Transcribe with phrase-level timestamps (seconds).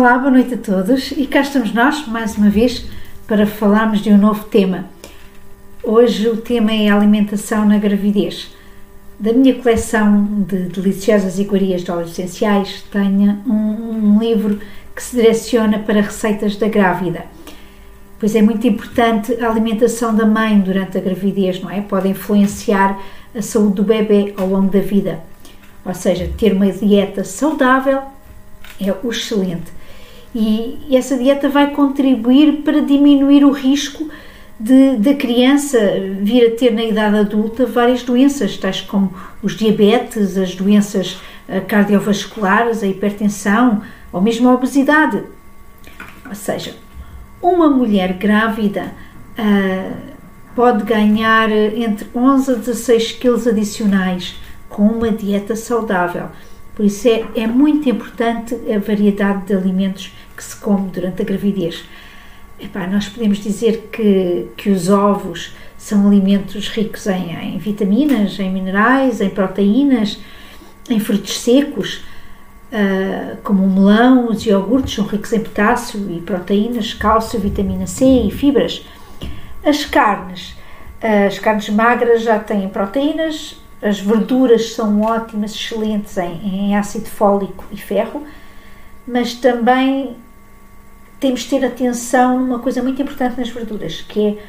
[0.00, 2.86] Olá, boa noite a todos e cá estamos nós mais uma vez
[3.26, 4.86] para falarmos de um novo tema.
[5.82, 8.50] Hoje o tema é alimentação na gravidez.
[9.18, 14.58] Da minha coleção de deliciosas iguarias de óleos essenciais, tenho um, um livro
[14.96, 17.26] que se direciona para receitas da grávida.
[18.18, 21.82] Pois é muito importante a alimentação da mãe durante a gravidez, não é?
[21.82, 22.98] Pode influenciar
[23.36, 25.20] a saúde do bebê ao longo da vida.
[25.84, 28.00] Ou seja, ter uma dieta saudável
[28.80, 29.78] é excelente.
[30.34, 34.08] E, essa dieta vai contribuir para diminuir o risco
[34.98, 35.78] da criança
[36.20, 39.12] vir a ter na idade adulta várias doenças, tais como
[39.42, 43.80] os diabetes, as doenças eh, cardiovasculares, a hipertensão
[44.12, 45.22] ou mesmo a obesidade.
[46.28, 46.74] Ou seja,
[47.40, 48.92] uma mulher grávida
[49.38, 49.96] uh,
[50.54, 54.36] pode ganhar entre 11 a 16 quilos adicionais
[54.68, 56.28] com uma dieta saudável.
[56.74, 61.24] Por isso é, é muito importante a variedade de alimentos que se come durante a
[61.24, 61.84] gravidez.
[62.58, 68.52] Epá, nós podemos dizer que, que os ovos são alimentos ricos em, em vitaminas, em
[68.52, 70.20] minerais, em proteínas,
[70.90, 72.04] em frutos secos,
[72.70, 78.04] uh, como o melão, os iogurtes são ricos em potássio e proteínas, cálcio, vitamina C
[78.04, 78.84] e fibras.
[79.64, 80.54] As carnes,
[81.02, 87.64] as carnes magras já têm proteínas, as verduras são ótimas, excelentes em, em ácido fólico
[87.70, 88.24] e ferro,
[89.06, 90.16] mas também
[91.18, 94.44] temos de ter atenção numa coisa muito importante nas verduras, que é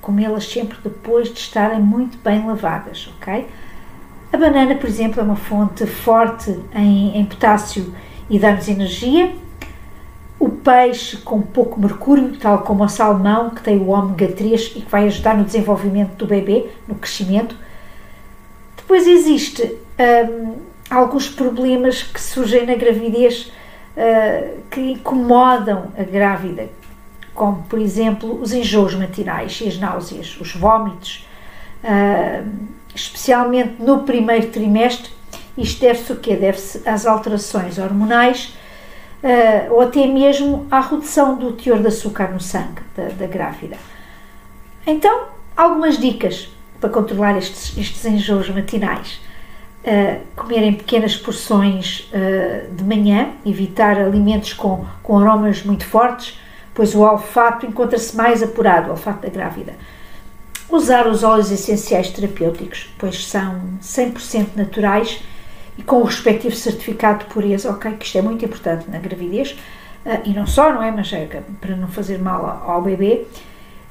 [0.00, 3.46] comê-las sempre depois de estarem muito bem lavadas, ok?
[4.32, 7.94] A banana, por exemplo, é uma fonte forte em, em potássio
[8.28, 9.34] e dá-nos energia.
[10.38, 14.80] O peixe com pouco mercúrio, tal como o salmão, que tem o ômega 3 e
[14.82, 17.56] que vai ajudar no desenvolvimento do bebê, no crescimento.
[18.86, 19.64] Depois existe
[19.98, 20.54] hum,
[20.88, 23.52] alguns problemas que surgem na gravidez
[23.96, 26.68] uh, que incomodam a grávida,
[27.34, 31.26] como por exemplo os enjoos matinais e as náuseas, os vômitos,
[31.82, 32.48] uh,
[32.94, 35.10] especialmente no primeiro trimestre.
[35.58, 36.36] Isto deve-se o quê?
[36.36, 38.54] Deve-se às alterações hormonais
[39.20, 43.76] uh, ou até mesmo à redução do teor de açúcar no sangue da, da grávida.
[44.86, 45.24] Então,
[45.56, 49.20] algumas dicas para controlar estes, estes enjoos matinais.
[49.84, 56.38] Uh, comer em pequenas porções uh, de manhã, evitar alimentos com, com aromas muito fortes,
[56.74, 59.74] pois o olfato encontra-se mais apurado, o olfato da grávida.
[60.68, 65.22] Usar os óleos essenciais terapêuticos, pois são 100% naturais
[65.78, 67.92] e com o respectivo certificado de pureza, ok?
[67.92, 69.56] Que isto é muito importante na gravidez,
[70.04, 70.90] uh, e não só, não é?
[70.90, 71.28] Mas é
[71.60, 73.24] para não fazer mal ao, ao bebê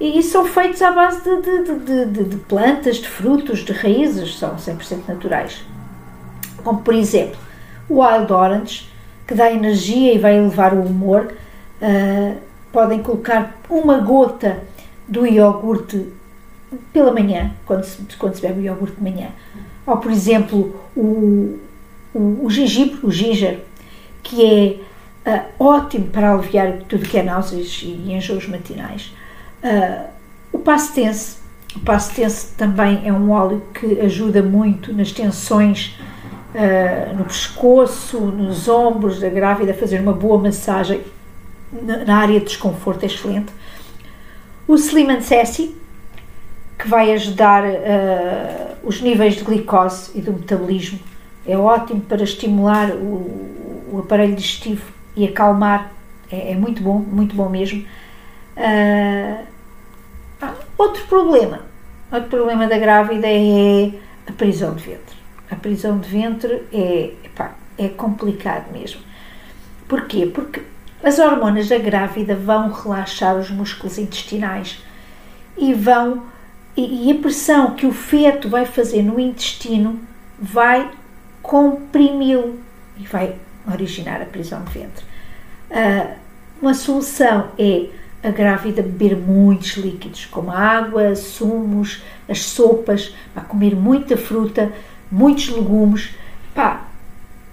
[0.00, 4.56] e são feitos à base de, de, de, de, plantas, de frutos, de raízes, são
[4.56, 5.62] 100% naturais.
[6.64, 7.38] Como, por exemplo,
[7.86, 8.90] o Wild Orange,
[9.26, 11.34] que dá energia e vai elevar o humor.
[11.82, 12.36] Uh,
[12.72, 14.62] podem colocar uma gota
[15.06, 16.08] do iogurte
[16.92, 19.28] pela manhã, quando se, quando se bebe o iogurte de manhã.
[19.86, 21.58] Ou, por exemplo, o,
[22.14, 23.60] o, o gengibre, o ginger,
[24.22, 24.80] que
[25.26, 29.12] é uh, ótimo para aliviar tudo que é náuseas e enjoos matinais.
[29.62, 30.08] Uh,
[30.52, 31.36] o passo tense,
[31.76, 32.12] o passo
[32.56, 35.98] também é um óleo que ajuda muito nas tensões
[36.54, 41.02] uh, no pescoço, nos ombros da grávida, fazer uma boa massagem
[41.72, 43.52] na, área de desconforto, é excelente.
[44.66, 45.76] O Slim Sassy,
[46.78, 50.98] que vai ajudar uh, os níveis de glicose e do metabolismo,
[51.46, 54.84] é ótimo para estimular o, o aparelho digestivo
[55.16, 55.92] e acalmar,
[56.30, 57.84] é, é, muito bom, muito bom mesmo.
[58.56, 59.46] Uh,
[60.76, 61.62] outro problema,
[62.12, 63.92] outro problema da grávida é
[64.26, 65.16] a prisão de ventre.
[65.50, 69.00] A prisão de ventre é, epá, é complicado mesmo.
[69.88, 70.26] Porquê?
[70.26, 70.62] Porque
[71.02, 74.78] as hormonas da grávida vão relaxar os músculos intestinais
[75.56, 76.22] e vão
[76.76, 80.00] e, a pressão que o feto vai fazer no intestino
[80.38, 80.90] vai
[81.42, 82.58] comprimi-lo
[82.96, 83.34] e vai
[83.70, 85.04] originar a prisão de ventre.
[85.70, 86.14] Uh,
[86.62, 87.88] uma solução é
[88.22, 94.72] a grávida beber muitos líquidos, como água, sumos, as sopas, a comer muita fruta,
[95.10, 96.10] muitos legumes,
[96.54, 96.86] pá,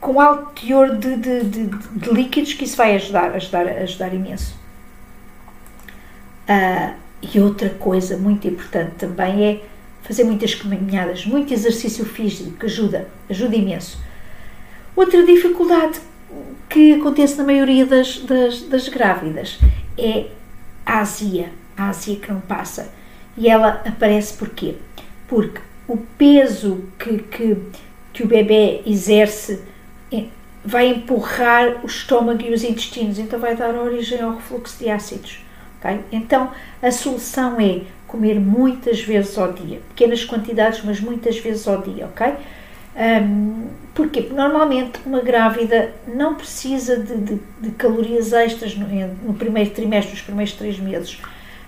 [0.00, 4.54] com alto teor de, de, de, de, líquidos que isso vai ajudar, ajudar, ajudar imenso.
[6.48, 9.62] Uh, e outra coisa muito importante também é
[10.02, 13.98] fazer muitas caminhadas, muito exercício físico que ajuda, ajuda imenso.
[14.94, 16.00] Outra dificuldade
[16.68, 19.58] que acontece na maioria das, das, das grávidas
[19.96, 20.26] é
[20.84, 22.92] a azia, a azia que não passa.
[23.36, 24.76] E ela aparece porquê?
[25.26, 27.56] Porque o peso que, que,
[28.12, 29.62] que o bebê exerce
[30.64, 35.40] vai empurrar o estômago e os intestinos, então vai dar origem ao refluxo de ácidos.
[35.78, 36.00] Okay?
[36.12, 41.80] Então a solução é comer muitas vezes ao dia, pequenas quantidades, mas muitas vezes ao
[41.82, 42.34] dia, ok?
[42.94, 44.22] Um, porquê?
[44.22, 50.12] Porque normalmente uma grávida não precisa de, de, de calorias extras no, no, primeiro trimestre,
[50.12, 51.18] nos primeiros três meses,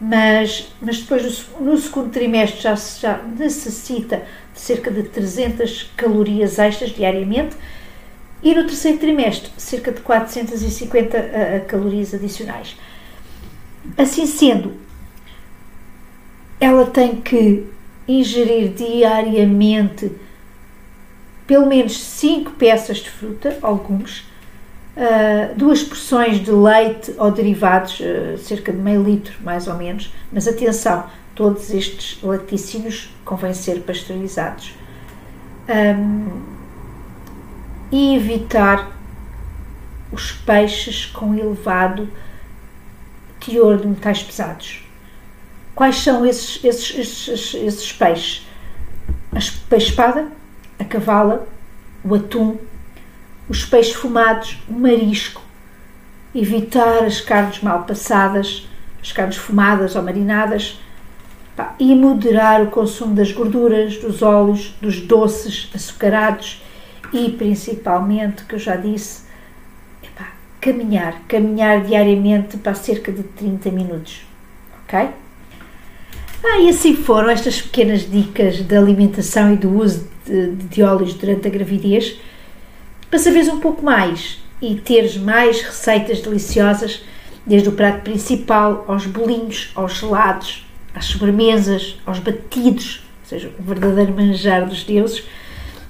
[0.00, 4.22] mas, mas depois no, no segundo trimestre já, já necessita
[4.54, 7.56] de cerca de 300 calorias extras diariamente
[8.42, 12.76] e no terceiro trimestre cerca de 450 uh, calorias adicionais.
[13.96, 14.74] Assim sendo,
[16.60, 17.66] ela tem que
[18.06, 20.12] ingerir diariamente
[21.48, 24.20] pelo menos 5 peças de fruta, alguns,
[24.94, 30.12] uh, duas porções de leite ou derivados, uh, cerca de meio litro mais ou menos,
[30.30, 34.74] mas atenção, todos estes laticínios convém ser pasteurizados.
[35.68, 36.58] Um,
[37.90, 38.92] e evitar
[40.12, 42.08] os peixes com elevado
[43.40, 44.82] teor de metais pesados.
[45.74, 48.46] Quais são esses, esses, esses, esses peixes?
[49.32, 49.38] A
[49.70, 50.28] peixe-espada,
[50.78, 51.46] a cavala,
[52.04, 52.56] o atum,
[53.48, 55.42] os peixes fumados, o marisco.
[56.34, 58.68] Evitar as carnes mal passadas,
[59.02, 60.80] as carnes fumadas ou marinadas.
[61.56, 66.62] Pá, e moderar o consumo das gorduras, dos óleos, dos doces açucarados
[67.12, 69.28] e principalmente, que eu já disse,
[70.60, 74.26] caminhar, caminhar diariamente para cerca de 30 minutos,
[74.84, 75.08] ok?
[76.44, 81.14] Ah, e assim foram estas pequenas dicas de alimentação e do uso de, de óleos
[81.14, 82.18] durante a gravidez,
[83.10, 87.02] para saberes um pouco mais e teres mais receitas deliciosas,
[87.46, 93.62] desde o prato principal aos bolinhos, aos gelados, às sobremesas, aos batidos, ou seja, o
[93.62, 95.24] verdadeiro manjar dos deuses,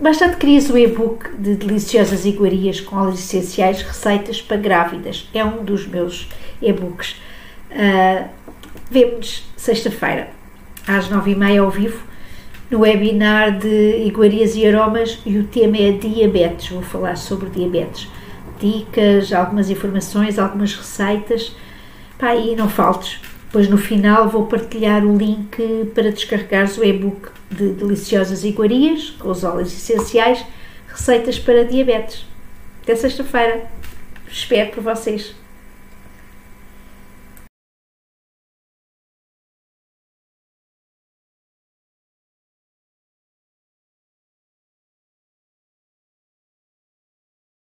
[0.00, 5.28] Bastante crias o e-book de deliciosas iguarias com óleos essenciais, receitas para grávidas.
[5.34, 6.26] É um dos meus
[6.62, 7.16] e-books.
[7.70, 8.26] Uh,
[8.90, 10.30] Vemo-nos sexta-feira,
[10.86, 12.02] às nove e meia ao vivo,
[12.70, 16.68] no webinar de iguarias e aromas e o tema é diabetes.
[16.68, 18.08] Vou falar sobre diabetes.
[18.60, 21.54] Dicas, algumas informações, algumas receitas.
[22.18, 23.20] Pá, e não faltes.
[23.46, 29.30] Depois no final vou partilhar o link para descarregares o e-book de deliciosas iguarias com
[29.30, 30.44] os óleos essenciais,
[30.86, 32.24] receitas para diabetes.
[32.82, 33.64] Até sexta-feira.
[34.30, 35.34] Espero por vocês.